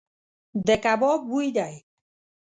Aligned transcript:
د 0.67 0.69
کباب 0.83 1.19
بوی 1.29 1.49
دی. 1.57 1.73